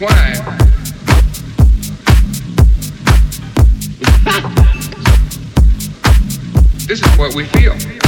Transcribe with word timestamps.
wine. 0.00 0.34
this 6.86 7.02
is 7.02 7.18
what 7.18 7.34
we 7.34 7.44
feel. 7.44 7.99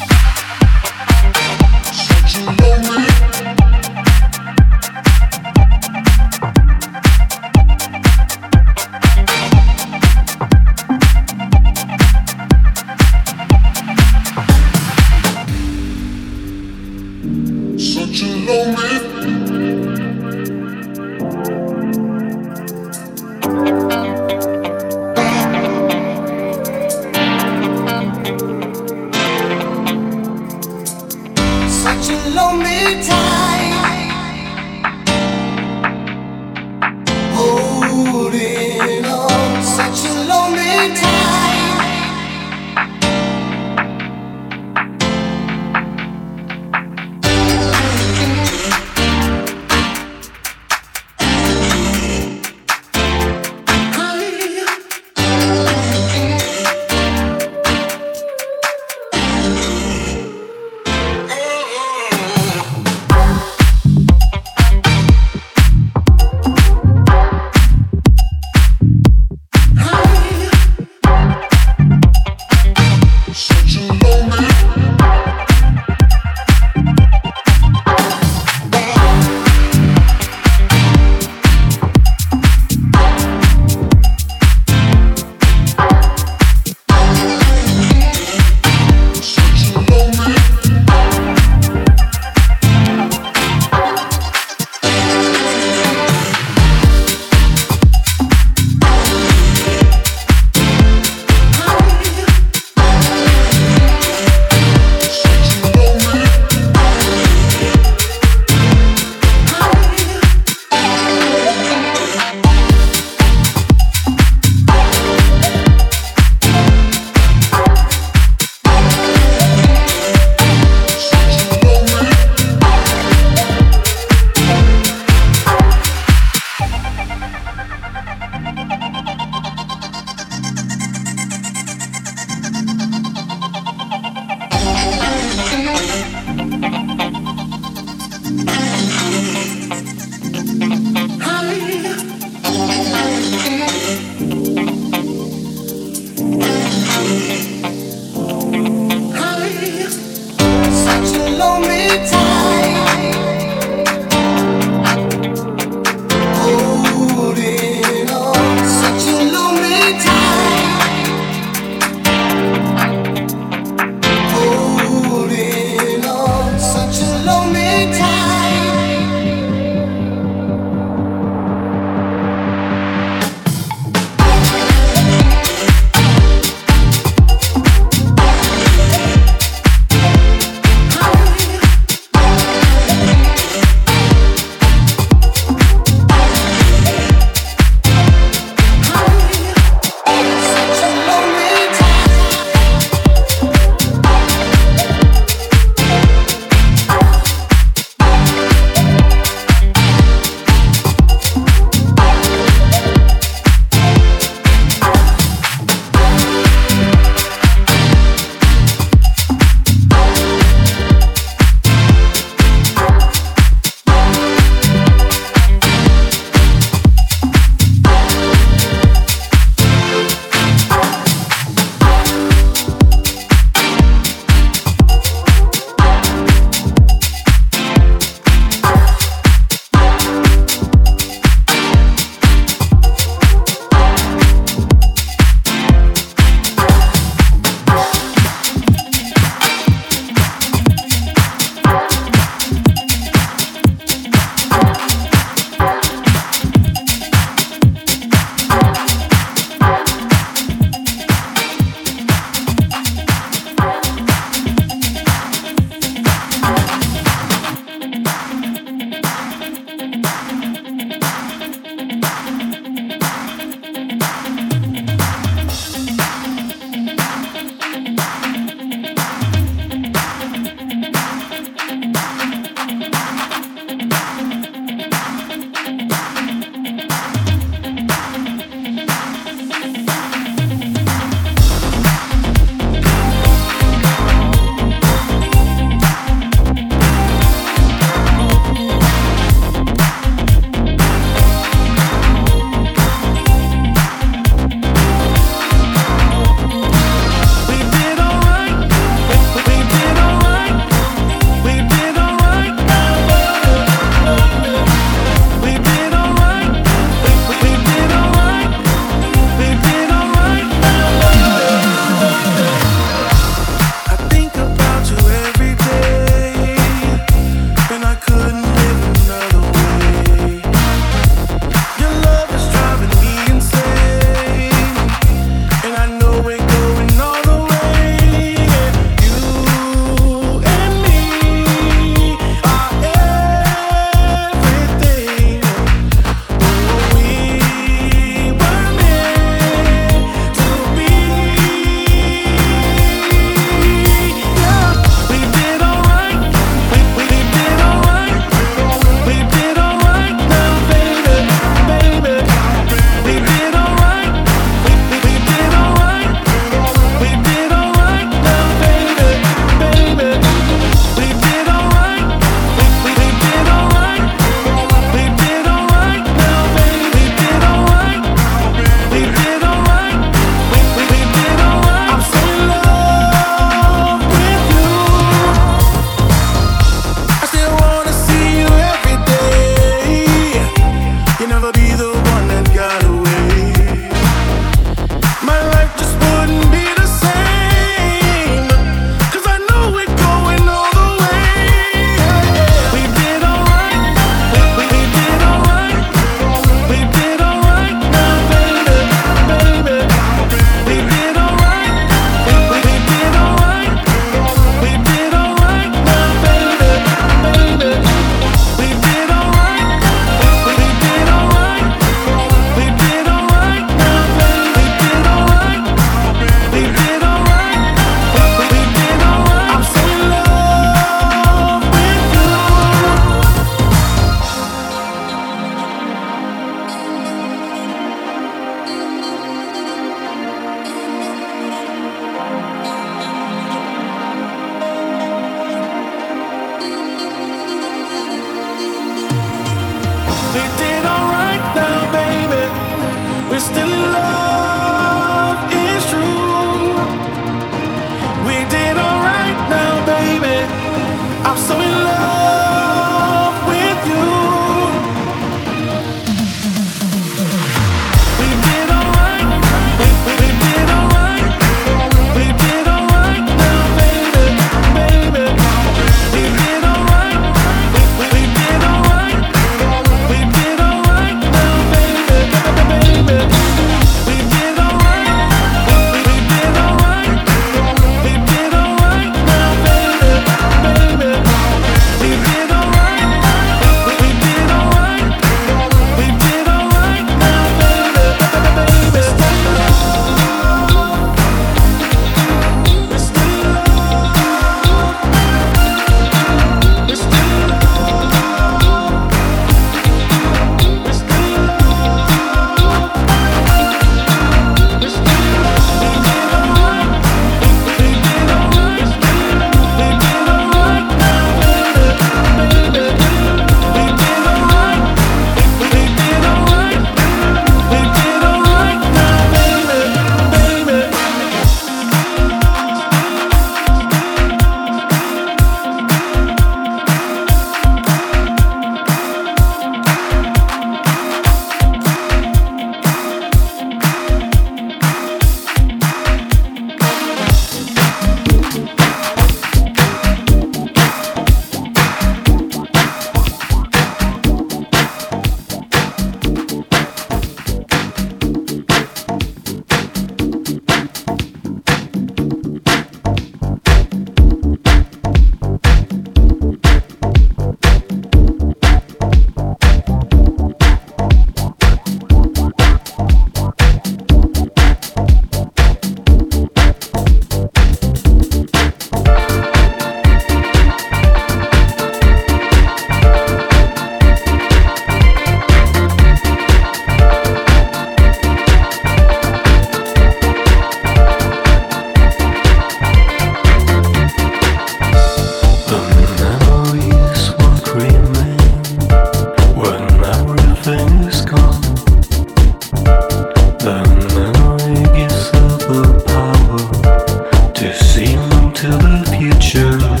Keep 598.61 599.41
the 599.41 599.81
again. 599.81 600.00